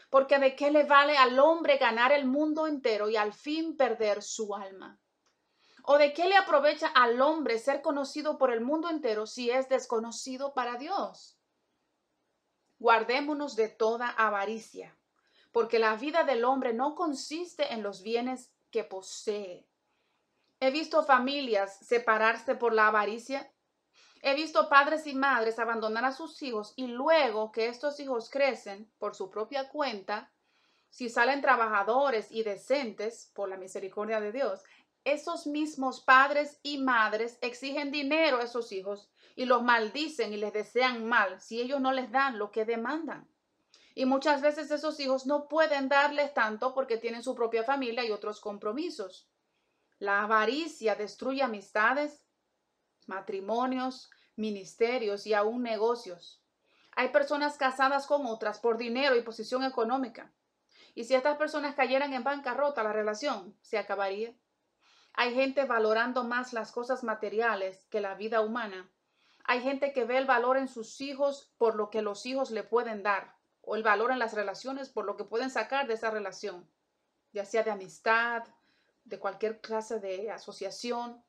Porque 0.09 0.39
de 0.39 0.55
qué 0.55 0.71
le 0.71 0.83
vale 0.83 1.17
al 1.17 1.37
hombre 1.39 1.77
ganar 1.77 2.11
el 2.11 2.25
mundo 2.25 2.67
entero 2.67 3.09
y 3.09 3.17
al 3.17 3.33
fin 3.33 3.75
perder 3.75 4.21
su 4.21 4.55
alma. 4.55 4.99
¿O 5.83 5.97
de 5.97 6.13
qué 6.13 6.25
le 6.25 6.37
aprovecha 6.37 6.87
al 6.87 7.19
hombre 7.19 7.59
ser 7.59 7.81
conocido 7.81 8.37
por 8.37 8.51
el 8.51 8.61
mundo 8.61 8.89
entero 8.89 9.25
si 9.27 9.49
es 9.49 9.69
desconocido 9.69 10.53
para 10.53 10.75
Dios? 10.77 11.37
Guardémonos 12.79 13.55
de 13.55 13.69
toda 13.69 14.09
avaricia, 14.09 14.95
porque 15.53 15.79
la 15.79 15.95
vida 15.95 16.25
del 16.25 16.43
hombre 16.43 16.73
no 16.73 16.95
consiste 16.95 17.73
en 17.73 17.81
los 17.81 18.03
bienes 18.03 18.51
que 18.71 18.83
posee. 18.83 19.65
He 20.59 20.71
visto 20.71 21.03
familias 21.03 21.77
separarse 21.79 22.55
por 22.55 22.73
la 22.73 22.87
avaricia 22.87 23.49
He 24.25 24.35
visto 24.35 24.69
padres 24.69 25.05
y 25.05 25.15
madres 25.15 25.59
abandonar 25.59 26.05
a 26.05 26.13
sus 26.13 26.41
hijos 26.43 26.71
y 26.77 26.87
luego 26.87 27.51
que 27.51 27.67
estos 27.67 27.99
hijos 27.99 28.29
crecen 28.29 28.89
por 28.97 29.15
su 29.15 29.29
propia 29.29 29.67
cuenta, 29.67 30.31
si 30.89 31.09
salen 31.09 31.41
trabajadores 31.41 32.31
y 32.31 32.43
decentes 32.43 33.33
por 33.35 33.49
la 33.49 33.57
misericordia 33.57 34.21
de 34.21 34.31
Dios, 34.31 34.63
esos 35.03 35.45
mismos 35.45 35.99
padres 35.99 36.57
y 36.63 36.77
madres 36.77 37.37
exigen 37.41 37.91
dinero 37.91 38.37
a 38.37 38.43
esos 38.43 38.71
hijos 38.71 39.11
y 39.35 39.43
los 39.43 39.61
maldicen 39.61 40.31
y 40.31 40.37
les 40.37 40.53
desean 40.53 41.05
mal 41.05 41.41
si 41.41 41.59
ellos 41.59 41.81
no 41.81 41.91
les 41.91 42.09
dan 42.09 42.39
lo 42.39 42.49
que 42.49 42.63
demandan. 42.63 43.27
Y 43.95 44.05
muchas 44.05 44.41
veces 44.41 44.71
esos 44.71 44.99
hijos 44.99 45.25
no 45.25 45.47
pueden 45.47 45.87
darles 45.87 46.33
tanto 46.33 46.73
porque 46.73 46.97
tienen 46.97 47.23
su 47.23 47.35
propia 47.35 47.63
familia 47.63 48.03
y 48.03 48.11
otros 48.11 48.39
compromisos. 48.39 49.29
La 49.99 50.23
avaricia 50.23 50.95
destruye 50.95 51.43
amistades, 51.43 52.25
matrimonios, 53.05 54.09
ministerios 54.35 55.27
y 55.27 55.33
aún 55.33 55.61
negocios. 55.61 56.41
Hay 56.95 57.09
personas 57.09 57.57
casadas 57.57 58.07
con 58.07 58.25
otras 58.25 58.59
por 58.59 58.77
dinero 58.77 59.15
y 59.15 59.21
posición 59.21 59.63
económica. 59.63 60.31
Y 60.95 61.05
si 61.05 61.15
estas 61.15 61.37
personas 61.37 61.75
cayeran 61.75 62.13
en 62.13 62.23
bancarrota, 62.23 62.83
la 62.83 62.93
relación 62.93 63.55
se 63.61 63.77
acabaría. 63.77 64.33
Hay 65.13 65.33
gente 65.33 65.65
valorando 65.65 66.23
más 66.23 66.53
las 66.53 66.71
cosas 66.71 67.03
materiales 67.03 67.85
que 67.89 68.01
la 68.01 68.15
vida 68.15 68.41
humana. 68.41 68.89
Hay 69.45 69.61
gente 69.61 69.93
que 69.93 70.05
ve 70.05 70.17
el 70.17 70.25
valor 70.25 70.57
en 70.57 70.67
sus 70.67 71.01
hijos 71.01 71.53
por 71.57 71.75
lo 71.75 71.89
que 71.89 72.01
los 72.01 72.25
hijos 72.25 72.51
le 72.51 72.63
pueden 72.63 73.03
dar, 73.03 73.35
o 73.63 73.75
el 73.75 73.83
valor 73.83 74.11
en 74.11 74.19
las 74.19 74.33
relaciones 74.33 74.89
por 74.89 75.05
lo 75.05 75.17
que 75.17 75.23
pueden 75.23 75.49
sacar 75.49 75.87
de 75.87 75.93
esa 75.93 76.11
relación, 76.11 76.69
ya 77.31 77.45
sea 77.45 77.63
de 77.63 77.71
amistad, 77.71 78.43
de 79.05 79.19
cualquier 79.19 79.61
clase 79.61 79.99
de 79.99 80.29
asociación. 80.29 81.23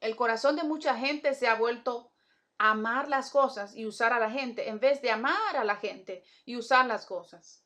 El 0.00 0.16
corazón 0.16 0.56
de 0.56 0.62
mucha 0.62 0.96
gente 0.96 1.34
se 1.34 1.48
ha 1.48 1.54
vuelto 1.54 2.12
a 2.58 2.70
amar 2.70 3.08
las 3.08 3.30
cosas 3.30 3.74
y 3.74 3.86
usar 3.86 4.12
a 4.12 4.20
la 4.20 4.30
gente 4.30 4.68
en 4.68 4.80
vez 4.80 5.00
de 5.00 5.10
amar 5.10 5.56
a 5.56 5.64
la 5.64 5.76
gente 5.76 6.22
y 6.44 6.56
usar 6.56 6.86
las 6.86 7.06
cosas. 7.06 7.64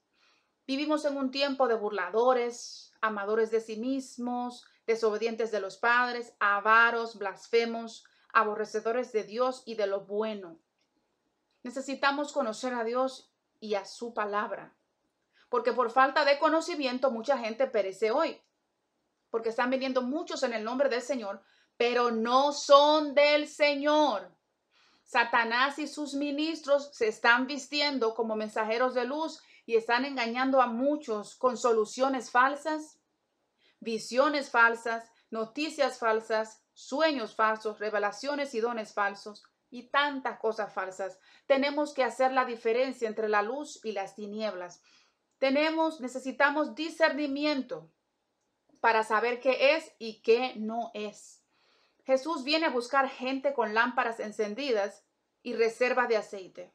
Vivimos 0.66 1.04
en 1.04 1.16
un 1.16 1.31
tiempo 1.31 1.69
de 1.69 1.75
burladores, 1.75 2.93
amadores 3.00 3.50
de 3.50 3.61
sí 3.61 3.76
mismos, 3.76 4.64
desobedientes 4.87 5.50
de 5.50 5.61
los 5.61 5.76
padres, 5.76 6.35
avaros, 6.38 7.19
blasfemos, 7.19 8.04
aborrecedores 8.33 9.12
de 9.12 9.25
Dios 9.25 9.62
y 9.66 9.75
de 9.75 9.87
lo 9.87 10.02
bueno. 10.07 10.59
Necesitamos 11.62 12.33
conocer 12.33 12.75
a 12.75 12.85
Dios 12.85 13.34
y 13.64 13.75
a 13.76 13.87
su 13.87 14.12
palabra, 14.12 14.75
porque 15.49 15.73
por 15.73 15.90
falta 15.90 16.26
de 16.26 16.38
conocimiento 16.38 17.11
mucha 17.11 17.38
gente 17.38 17.66
perece 17.66 18.11
hoy, 18.11 18.38
porque 19.30 19.49
están 19.49 19.71
viniendo 19.71 20.02
muchos 20.02 20.42
en 20.42 20.52
el 20.52 20.62
nombre 20.62 20.90
del 20.90 21.00
Señor, 21.00 21.42
pero 21.78 22.11
no 22.11 22.52
son 22.52 23.14
del 23.14 23.49
Señor. 23.49 24.30
Satanás 25.02 25.78
y 25.78 25.88
sus 25.88 26.12
ministros 26.12 26.90
se 26.92 27.09
están 27.09 27.47
vistiendo 27.47 28.14
como 28.14 28.37
mensajeros 28.37 28.92
de 28.92 29.06
luz 29.06 29.40
y 29.64 29.76
están 29.76 30.04
engañando 30.04 30.61
a 30.61 30.66
muchos 30.66 31.35
con 31.35 31.56
soluciones 31.56 32.30
falsas, 32.30 32.99
visiones 33.80 34.50
falsas, 34.50 35.11
noticias 35.30 35.99
falsas, 35.99 36.62
sueños 36.75 37.35
falsos, 37.35 37.78
revelaciones 37.78 38.54
y 38.54 38.61
dones 38.61 38.92
falsos 38.92 39.42
y 39.75 39.88
tantas 39.88 40.38
cosas 40.38 40.73
falsas. 40.73 41.19
Tenemos 41.47 41.95
que 41.95 42.04
hacer 42.04 42.31
la 42.31 42.45
diferencia 42.45 43.09
entre 43.09 43.28
la 43.28 43.43
luz 43.43 43.85
y 43.85 43.90
las 43.90 44.14
tinieblas. 44.14 44.81
Tenemos, 45.38 46.00
necesitamos 46.00 46.76
discernimiento 46.76 47.90
para 48.81 49.02
saber 49.02 49.40
qué 49.40 49.75
es 49.75 49.93
y 49.99 50.23
qué 50.23 50.54
no 50.54 50.93
es. 50.95 51.43
Jesús 52.04 52.45
viene 52.45 52.66
a 52.66 52.71
buscar 52.71 53.09
gente 53.09 53.52
con 53.52 53.75
lámparas 53.75 54.21
encendidas 54.21 55.04
y 55.43 55.54
reserva 55.54 56.07
de 56.07 56.19
aceite. 56.19 56.73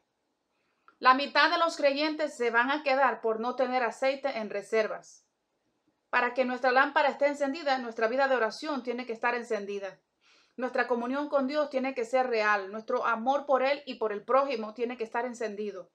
La 0.98 1.13
mitad 1.13 1.50
de 1.50 1.58
los 1.58 1.77
creyentes 1.77 2.36
se 2.36 2.51
van 2.51 2.70
a 2.70 2.84
quedar 2.84 3.22
por 3.22 3.39
no 3.39 3.56
tener 3.56 3.82
aceite 3.82 4.39
en 4.39 4.50
reservas. 4.50 5.25
Para 6.10 6.34
que 6.34 6.44
nuestra 6.44 6.74
lámpara 6.74 7.08
esté 7.08 7.27
encendida, 7.27 7.77
nuestra 7.77 8.10
vida 8.10 8.27
de 8.27 8.36
oración 8.36 8.84
tiene 8.84 9.06
que 9.06 9.13
estar 9.13 9.36
encendida. 9.36 10.01
Nuestra 10.60 10.89
comunión 10.89 11.30
con 11.30 11.48
Dios 11.48 11.70
tiene 11.70 11.96
que 11.96 12.04
ser 12.04 12.28
real. 12.28 12.70
Nuestro 12.70 13.06
amor 13.06 13.46
por 13.46 13.63
Él 13.63 13.82
y 13.86 13.96
por 13.96 14.12
el 14.12 14.25
prójimo 14.25 14.74
tiene 14.74 14.98
que 14.98 15.06
estar 15.06 15.25
encendido. 15.25 15.89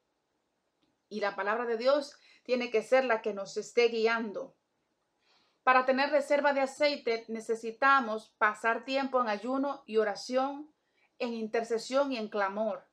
Y 1.10 1.20
la 1.20 1.36
palabra 1.36 1.66
de 1.66 1.76
Dios 1.76 2.16
tiene 2.44 2.70
que 2.70 2.82
ser 2.82 3.04
la 3.04 3.20
que 3.20 3.34
nos 3.34 3.58
esté 3.58 3.88
guiando. 3.88 4.56
Para 5.64 5.84
tener 5.84 6.08
reserva 6.08 6.54
de 6.54 6.62
aceite 6.62 7.26
necesitamos 7.28 8.30
pasar 8.38 8.86
tiempo 8.86 9.20
en 9.20 9.28
ayuno 9.28 9.82
y 9.84 9.98
oración, 9.98 10.72
en 11.18 11.34
intercesión 11.34 12.10
y 12.12 12.16
en 12.16 12.30
clamor. 12.30 12.88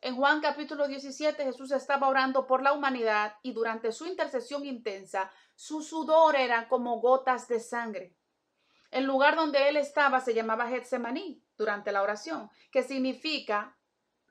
En 0.00 0.14
Juan 0.14 0.40
capítulo 0.40 0.86
17 0.86 1.42
Jesús 1.42 1.72
estaba 1.72 2.06
orando 2.06 2.46
por 2.46 2.62
la 2.62 2.72
humanidad 2.72 3.34
y 3.42 3.52
durante 3.52 3.90
su 3.90 4.06
intercesión 4.06 4.64
intensa 4.64 5.32
su 5.56 5.82
sudor 5.82 6.36
era 6.36 6.68
como 6.68 7.00
gotas 7.00 7.48
de 7.48 7.58
sangre. 7.58 8.14
El 8.90 9.04
lugar 9.04 9.36
donde 9.36 9.68
él 9.68 9.76
estaba 9.76 10.20
se 10.20 10.34
llamaba 10.34 10.68
Getsemaní 10.68 11.44
durante 11.56 11.92
la 11.92 12.02
oración, 12.02 12.50
que 12.72 12.82
significa 12.82 13.76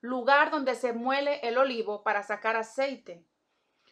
lugar 0.02 0.52
donde 0.52 0.76
se 0.76 0.94
muele 0.94 1.40
el 1.48 1.58
olivo 1.58 2.04
para 2.04 2.24
sacar 2.24 2.56
aceite. 2.56 3.26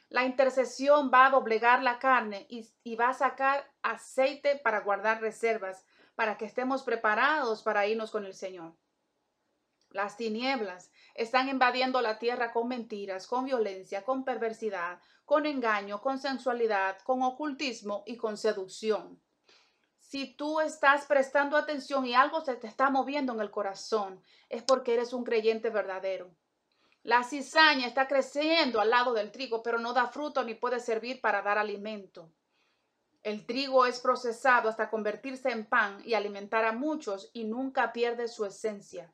La 0.09 0.23
intercesión 0.23 1.11
va 1.13 1.25
a 1.25 1.29
doblegar 1.29 1.83
la 1.83 1.99
carne 1.99 2.47
y, 2.49 2.95
va 2.95 3.09
a 3.09 3.13
sacar 3.13 3.69
aceite 3.81 4.57
para 4.57 4.81
guardar 4.81 5.21
reservas, 5.21 5.85
para 6.15 6.37
que 6.37 6.45
estemos 6.45 6.83
preparados 6.83 7.61
para 7.61 7.85
irnos 7.87 8.11
con 8.11 8.25
el 8.25 8.33
Señor. 8.33 8.75
Las 9.89 10.17
tinieblas 10.17 10.91
están 11.13 11.49
invadiendo 11.49 12.01
la 12.01 12.19
tierra 12.19 12.51
con 12.51 12.67
mentiras, 12.67 13.27
con 13.27 13.45
violencia, 13.45 14.03
con 14.03 14.23
perversidad, 14.23 14.99
con 15.25 15.45
engaño, 15.45 16.01
con 16.01 16.19
sensualidad, 16.19 16.99
con 17.03 17.21
ocultismo 17.21 18.03
y 18.05 18.17
con 18.17 18.37
seducción. 18.37 19.21
Si 20.07 20.25
tú 20.25 20.61
estás 20.61 21.05
prestando 21.05 21.57
atención 21.57 22.05
y 22.05 22.15
algo 22.15 22.39
se 22.39 22.55
te 22.55 22.65
está 22.65 22.89
moviendo 22.89 23.33
en 23.33 23.41
el 23.41 23.51
corazón, 23.51 24.23
es 24.47 24.63
porque 24.63 24.93
eres 24.93 25.11
un 25.11 25.25
creyente 25.25 25.69
verdadero. 25.69 26.33
La 27.03 27.25
cizaña 27.25 27.85
está 27.87 28.07
creciendo 28.07 28.79
al 28.79 28.89
lado 28.89 29.11
del 29.11 29.33
trigo, 29.33 29.61
pero 29.61 29.79
no 29.79 29.91
da 29.91 30.07
fruto 30.07 30.45
ni 30.45 30.53
puede 30.53 30.79
servir 30.79 31.19
para 31.19 31.41
dar 31.41 31.57
alimento. 31.57 32.31
El 33.21 33.45
trigo 33.45 33.85
es 33.85 33.99
procesado 33.99 34.69
hasta 34.69 34.89
convertirse 34.89 35.49
en 35.49 35.65
pan 35.65 36.01
y 36.05 36.13
alimentar 36.13 36.63
a 36.63 36.71
muchos 36.71 37.29
y 37.33 37.43
nunca 37.43 37.91
pierde 37.91 38.29
su 38.29 38.45
esencia. 38.45 39.13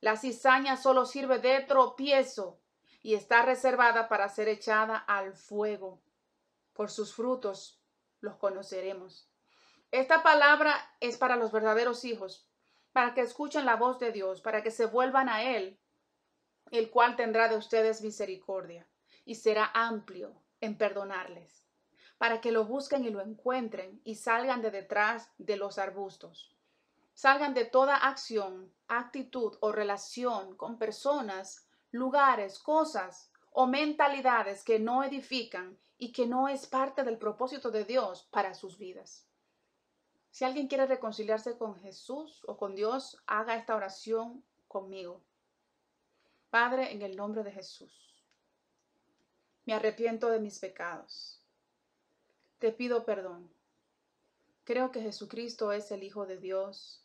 La 0.00 0.16
cizaña 0.16 0.78
solo 0.78 1.04
sirve 1.04 1.38
de 1.38 1.60
tropiezo 1.60 2.58
y 3.02 3.12
está 3.12 3.42
reservada 3.42 4.08
para 4.08 4.30
ser 4.30 4.48
echada 4.48 4.96
al 4.96 5.34
fuego. 5.34 6.00
Por 6.72 6.90
sus 6.90 7.12
frutos 7.14 7.78
los 8.20 8.36
conoceremos. 8.36 9.28
Esta 9.90 10.22
palabra 10.22 10.74
es 11.00 11.16
para 11.16 11.36
los 11.36 11.52
verdaderos 11.52 12.04
hijos, 12.04 12.48
para 12.92 13.14
que 13.14 13.20
escuchen 13.20 13.64
la 13.64 13.76
voz 13.76 13.98
de 13.98 14.12
Dios, 14.12 14.40
para 14.40 14.62
que 14.62 14.70
se 14.70 14.86
vuelvan 14.86 15.28
a 15.28 15.42
Él, 15.42 15.78
el 16.70 16.90
cual 16.90 17.16
tendrá 17.16 17.48
de 17.48 17.56
ustedes 17.56 18.02
misericordia 18.02 18.86
y 19.24 19.36
será 19.36 19.70
amplio 19.74 20.42
en 20.60 20.76
perdonarles, 20.76 21.66
para 22.18 22.40
que 22.40 22.52
lo 22.52 22.64
busquen 22.64 23.04
y 23.04 23.10
lo 23.10 23.20
encuentren 23.20 24.00
y 24.04 24.16
salgan 24.16 24.62
de 24.62 24.70
detrás 24.70 25.32
de 25.38 25.56
los 25.56 25.78
arbustos. 25.78 26.54
Salgan 27.12 27.54
de 27.54 27.64
toda 27.64 27.96
acción, 27.96 28.72
actitud 28.88 29.56
o 29.60 29.70
relación 29.70 30.56
con 30.56 30.78
personas, 30.78 31.68
lugares, 31.90 32.58
cosas 32.58 33.30
o 33.52 33.66
mentalidades 33.66 34.64
que 34.64 34.80
no 34.80 35.04
edifican 35.04 35.78
y 35.96 36.12
que 36.12 36.26
no 36.26 36.48
es 36.48 36.66
parte 36.66 37.04
del 37.04 37.18
propósito 37.18 37.70
de 37.70 37.84
Dios 37.84 38.28
para 38.32 38.54
sus 38.54 38.78
vidas. 38.78 39.28
Si 40.34 40.44
alguien 40.44 40.66
quiere 40.66 40.86
reconciliarse 40.86 41.56
con 41.56 41.76
Jesús 41.76 42.42
o 42.48 42.56
con 42.56 42.74
Dios, 42.74 43.22
haga 43.24 43.54
esta 43.54 43.76
oración 43.76 44.42
conmigo. 44.66 45.22
Padre, 46.50 46.90
en 46.90 47.02
el 47.02 47.14
nombre 47.14 47.44
de 47.44 47.52
Jesús, 47.52 48.20
me 49.64 49.74
arrepiento 49.74 50.30
de 50.30 50.40
mis 50.40 50.58
pecados. 50.58 51.40
Te 52.58 52.72
pido 52.72 53.04
perdón. 53.04 53.48
Creo 54.64 54.90
que 54.90 55.02
Jesucristo 55.02 55.70
es 55.70 55.92
el 55.92 56.02
Hijo 56.02 56.26
de 56.26 56.36
Dios, 56.36 57.04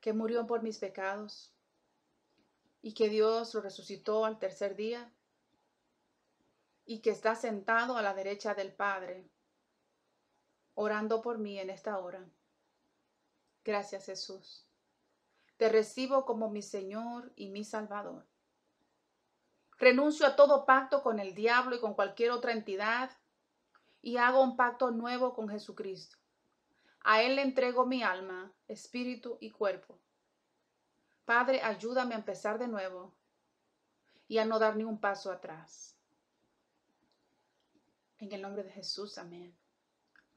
que 0.00 0.14
murió 0.14 0.46
por 0.46 0.62
mis 0.62 0.78
pecados 0.78 1.52
y 2.80 2.94
que 2.94 3.10
Dios 3.10 3.52
lo 3.52 3.60
resucitó 3.60 4.24
al 4.24 4.38
tercer 4.38 4.76
día 4.76 5.12
y 6.86 7.00
que 7.00 7.10
está 7.10 7.34
sentado 7.34 7.98
a 7.98 8.02
la 8.02 8.14
derecha 8.14 8.54
del 8.54 8.72
Padre, 8.72 9.28
orando 10.74 11.20
por 11.20 11.36
mí 11.36 11.58
en 11.58 11.68
esta 11.68 11.98
hora. 11.98 12.26
Gracias 13.66 14.06
Jesús. 14.06 14.64
Te 15.56 15.68
recibo 15.68 16.24
como 16.24 16.48
mi 16.48 16.62
Señor 16.62 17.32
y 17.34 17.48
mi 17.48 17.64
Salvador. 17.64 18.24
Renuncio 19.76 20.24
a 20.24 20.36
todo 20.36 20.64
pacto 20.64 21.02
con 21.02 21.18
el 21.18 21.34
diablo 21.34 21.74
y 21.74 21.80
con 21.80 21.94
cualquier 21.94 22.30
otra 22.30 22.52
entidad 22.52 23.10
y 24.02 24.18
hago 24.18 24.40
un 24.40 24.56
pacto 24.56 24.92
nuevo 24.92 25.34
con 25.34 25.48
Jesucristo. 25.48 26.16
A 27.00 27.22
Él 27.22 27.34
le 27.34 27.42
entrego 27.42 27.86
mi 27.86 28.04
alma, 28.04 28.52
espíritu 28.68 29.36
y 29.40 29.50
cuerpo. 29.50 29.98
Padre, 31.24 31.60
ayúdame 31.60 32.14
a 32.14 32.18
empezar 32.18 32.60
de 32.60 32.68
nuevo 32.68 33.16
y 34.28 34.38
a 34.38 34.44
no 34.44 34.60
dar 34.60 34.76
ni 34.76 34.84
un 34.84 35.00
paso 35.00 35.32
atrás. 35.32 35.96
En 38.18 38.30
el 38.30 38.42
nombre 38.42 38.62
de 38.62 38.70
Jesús, 38.70 39.18
amén. 39.18 39.58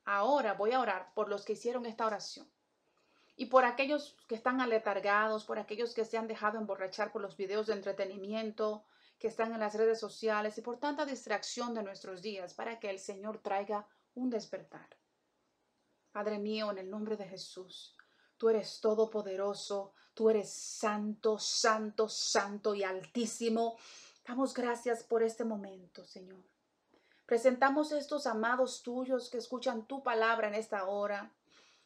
Ahora 0.04 0.54
voy 0.54 0.72
a 0.72 0.80
orar 0.80 1.14
por 1.14 1.30
los 1.30 1.46
que 1.46 1.54
hicieron 1.54 1.86
esta 1.86 2.08
oración 2.08 2.50
y 3.40 3.46
por 3.46 3.64
aquellos 3.64 4.18
que 4.28 4.36
están 4.36 4.60
aletargados, 4.60 5.46
por 5.46 5.60
aquellos 5.60 5.94
que 5.94 6.04
se 6.04 6.18
han 6.18 6.28
dejado 6.28 6.58
emborrachar 6.58 7.14
por 7.14 7.22
los 7.22 7.38
videos 7.38 7.68
de 7.68 7.74
entretenimiento 7.74 8.84
que 9.18 9.30
están 9.30 9.54
en 9.54 9.62
las 9.62 9.76
redes 9.76 9.98
sociales 9.98 10.58
y 10.58 10.62
por 10.62 10.78
tanta 10.78 11.06
distracción 11.06 11.74
de 11.74 11.82
nuestros 11.82 12.22
días 12.22 12.54
para 12.54 12.82
que 12.82 12.90
el 12.90 13.00
Señor 13.00 13.38
traiga 13.38 13.88
un 14.14 14.30
despertar. 14.30 14.90
Padre 16.12 16.38
mío, 16.38 16.70
en 16.70 16.80
el 16.80 16.90
nombre 16.90 17.16
de 17.16 17.30
Jesús, 17.30 17.96
tú 18.36 18.50
eres 18.50 18.82
todopoderoso, 18.82 19.94
tú 20.14 20.30
eres 20.30 20.52
santo, 20.52 21.40
santo, 21.40 22.10
santo 22.10 22.76
y 22.76 22.84
altísimo. 22.84 23.78
Damos 24.28 24.54
gracias 24.54 25.02
por 25.02 25.24
este 25.24 25.46
momento, 25.46 26.04
Señor. 26.04 26.44
Presentamos 27.26 27.94
estos 27.94 28.28
amados 28.28 28.84
tuyos 28.84 29.30
que 29.30 29.38
escuchan 29.38 29.88
tu 29.88 30.04
palabra 30.04 30.50
en 30.50 30.56
esta 30.56 30.84
hora 30.90 31.34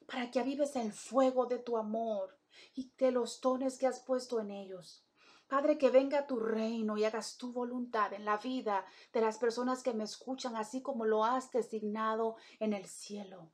para 0.08 0.32
que 0.32 0.40
avives 0.40 0.76
el 0.76 0.92
fuego 0.92 1.46
de 1.46 1.60
tu 1.60 1.78
amor 1.78 2.38
y 2.76 2.92
de 2.98 3.12
los 3.12 3.42
dones 3.42 3.78
que 3.78 3.88
has 3.88 4.00
puesto 4.00 4.40
en 4.40 4.52
ellos. 4.52 5.06
Padre, 5.48 5.78
que 5.78 5.90
venga 5.90 6.26
tu 6.26 6.40
reino 6.40 6.98
y 6.98 7.04
hagas 7.04 7.38
tu 7.38 7.52
voluntad 7.52 8.14
en 8.14 8.26
la 8.26 8.38
vida 8.38 8.86
de 9.12 9.22
las 9.22 9.38
personas 9.38 9.84
que 9.84 9.94
me 9.94 10.04
escuchan, 10.04 10.56
así 10.56 10.82
como 10.82 11.06
lo 11.06 11.26
has 11.26 11.52
designado 11.52 12.38
en 12.60 12.74
el 12.74 12.86
cielo. 12.86 13.52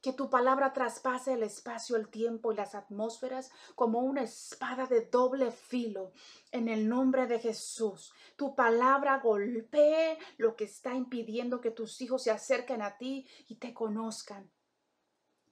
Que 0.00 0.12
tu 0.12 0.30
palabra 0.30 0.72
traspase 0.72 1.34
el 1.34 1.42
espacio, 1.42 1.96
el 1.96 2.08
tiempo 2.08 2.52
y 2.52 2.56
las 2.56 2.74
atmósferas 2.74 3.50
como 3.74 4.00
una 4.00 4.22
espada 4.22 4.86
de 4.86 5.02
doble 5.02 5.52
filo. 5.52 6.12
En 6.50 6.68
el 6.68 6.88
nombre 6.88 7.26
de 7.26 7.38
Jesús, 7.38 8.12
tu 8.36 8.54
palabra 8.54 9.18
golpee 9.18 10.18
lo 10.38 10.56
que 10.56 10.64
está 10.64 10.94
impidiendo 10.94 11.60
que 11.60 11.70
tus 11.70 12.00
hijos 12.00 12.22
se 12.22 12.30
acerquen 12.30 12.82
a 12.82 12.96
ti 12.96 13.28
y 13.46 13.56
te 13.56 13.74
conozcan 13.74 14.50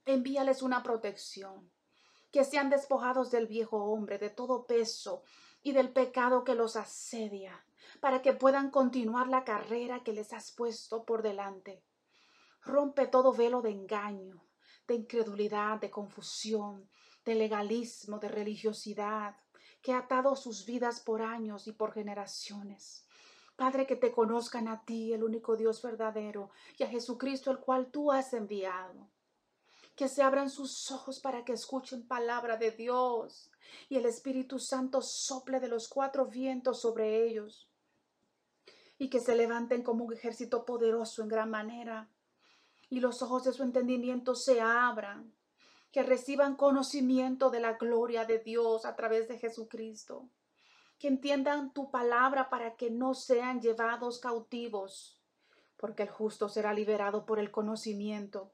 envíales 0.04 0.62
una 0.62 0.82
protección, 0.82 1.70
que 2.30 2.44
sean 2.44 2.70
despojados 2.70 3.30
del 3.30 3.46
viejo 3.46 3.84
hombre, 3.84 4.18
de 4.18 4.30
todo 4.30 4.66
peso 4.66 5.22
y 5.62 5.72
del 5.72 5.92
pecado 5.92 6.44
que 6.44 6.54
los 6.54 6.76
asedia, 6.76 7.64
para 8.00 8.22
que 8.22 8.32
puedan 8.32 8.70
continuar 8.70 9.28
la 9.28 9.44
carrera 9.44 10.02
que 10.02 10.12
les 10.12 10.32
has 10.32 10.52
puesto 10.52 11.04
por 11.04 11.22
delante. 11.22 11.82
Rompe 12.62 13.06
todo 13.06 13.32
velo 13.32 13.62
de 13.62 13.70
engaño, 13.70 14.44
de 14.86 14.94
incredulidad, 14.94 15.80
de 15.80 15.90
confusión, 15.90 16.88
de 17.24 17.34
legalismo, 17.34 18.18
de 18.18 18.28
religiosidad, 18.28 19.36
que 19.82 19.92
ha 19.92 19.98
atado 19.98 20.36
sus 20.36 20.66
vidas 20.66 21.00
por 21.00 21.22
años 21.22 21.66
y 21.66 21.72
por 21.72 21.92
generaciones. 21.92 23.06
Padre, 23.56 23.86
que 23.86 23.96
te 23.96 24.12
conozcan 24.12 24.68
a 24.68 24.84
ti, 24.84 25.12
el 25.12 25.22
único 25.22 25.56
Dios 25.56 25.82
verdadero, 25.82 26.50
y 26.78 26.84
a 26.84 26.88
Jesucristo, 26.88 27.50
el 27.50 27.58
cual 27.58 27.90
tú 27.90 28.10
has 28.10 28.32
enviado 28.32 29.10
que 30.00 30.08
se 30.08 30.22
abran 30.22 30.48
sus 30.48 30.90
ojos 30.90 31.20
para 31.20 31.44
que 31.44 31.52
escuchen 31.52 32.08
palabra 32.08 32.56
de 32.56 32.70
Dios 32.70 33.50
y 33.90 33.96
el 33.96 34.06
Espíritu 34.06 34.58
Santo 34.58 35.02
sople 35.02 35.60
de 35.60 35.68
los 35.68 35.88
cuatro 35.88 36.24
vientos 36.24 36.80
sobre 36.80 37.22
ellos 37.26 37.68
y 38.96 39.10
que 39.10 39.20
se 39.20 39.36
levanten 39.36 39.82
como 39.82 40.06
un 40.06 40.14
ejército 40.14 40.64
poderoso 40.64 41.20
en 41.20 41.28
gran 41.28 41.50
manera 41.50 42.08
y 42.88 43.00
los 43.00 43.20
ojos 43.20 43.44
de 43.44 43.52
su 43.52 43.62
entendimiento 43.62 44.34
se 44.34 44.62
abran, 44.62 45.34
que 45.92 46.02
reciban 46.02 46.56
conocimiento 46.56 47.50
de 47.50 47.60
la 47.60 47.74
gloria 47.74 48.24
de 48.24 48.38
Dios 48.38 48.86
a 48.86 48.96
través 48.96 49.28
de 49.28 49.36
Jesucristo, 49.36 50.30
que 50.98 51.08
entiendan 51.08 51.74
tu 51.74 51.90
palabra 51.90 52.48
para 52.48 52.74
que 52.76 52.90
no 52.90 53.12
sean 53.12 53.60
llevados 53.60 54.18
cautivos, 54.18 55.20
porque 55.76 56.04
el 56.04 56.08
justo 56.08 56.48
será 56.48 56.72
liberado 56.72 57.26
por 57.26 57.38
el 57.38 57.50
conocimiento 57.50 58.50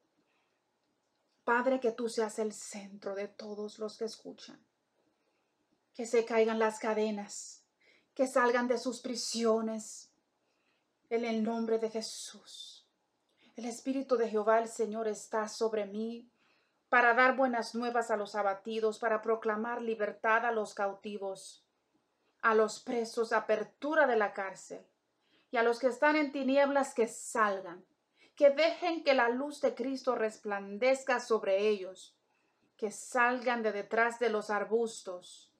Padre, 1.47 1.79
que 1.79 1.93
tú 1.93 2.09
seas 2.09 2.41
el 2.41 2.53
centro 2.53 3.15
de 3.15 3.29
todos 3.29 3.79
los 3.79 3.97
que 3.97 4.05
escuchan. 4.05 4.59
Que 5.95 6.05
se 6.05 6.25
caigan 6.25 6.59
las 6.59 6.81
cadenas, 6.81 7.63
que 8.15 8.27
salgan 8.27 8.67
de 8.67 8.79
sus 8.79 9.01
prisiones. 9.01 10.11
En 11.09 11.25
el 11.25 11.45
nombre 11.45 11.79
de 11.79 11.89
Jesús. 11.89 12.85
El 13.55 13.65
Espíritu 13.65 14.17
de 14.17 14.29
Jehová 14.29 14.59
el 14.59 14.67
Señor 14.67 15.07
está 15.07 15.47
sobre 15.47 15.87
mí 15.87 16.29
para 16.89 17.15
dar 17.15 17.37
buenas 17.37 17.77
nuevas 17.77 18.11
a 18.11 18.17
los 18.17 18.35
abatidos, 18.35 18.99
para 18.99 19.23
proclamar 19.23 19.81
libertad 19.81 20.45
a 20.47 20.51
los 20.51 20.75
cautivos, 20.75 21.65
a 22.43 22.57
los 22.57 22.81
presos 22.81 23.33
apertura 23.33 24.09
de 24.09 24.17
la 24.17 24.33
cárcel, 24.33 24.85
y 25.53 25.59
a 25.59 25.63
los 25.63 25.79
que 25.79 25.87
están 25.87 26.17
en 26.17 26.33
tinieblas 26.33 26.93
que 26.93 27.07
salgan 27.07 27.85
que 28.37 28.51
dejen 28.51 29.03
que 29.03 29.15
la 29.15 29.31
luz 29.31 29.61
de 29.63 29.75
Cristo 29.75 30.15
resplandezca 30.15 31.21
sobre 31.21 31.69
ellos, 31.69 32.15
que 32.77 32.93
salgan 32.93 33.63
de 33.63 33.73
detrás 33.73 34.19
de 34.19 34.29
los 34.29 34.51
arbustos. 34.51 35.53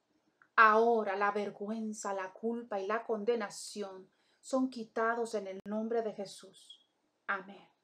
Ahora 0.55 1.17
la 1.17 1.33
vergüenza, 1.33 2.13
la 2.13 2.33
culpa 2.33 2.79
y 2.79 2.87
la 2.87 3.03
condenación 3.03 4.09
son 4.41 4.71
quitados 4.71 5.35
en 5.35 5.47
el 5.47 5.61
nombre 5.65 6.03
de 6.03 6.13
Jesús. 6.13 6.87
Amén. 7.27 7.76